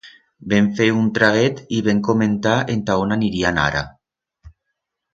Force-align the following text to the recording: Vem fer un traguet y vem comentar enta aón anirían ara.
Vem 0.53 0.69
fer 0.79 0.87
un 1.01 1.11
traguet 1.17 1.61
y 1.79 1.83
vem 1.89 2.01
comentar 2.09 2.57
enta 2.77 2.97
aón 2.97 3.17
anirían 3.19 3.63
ara. 3.69 3.89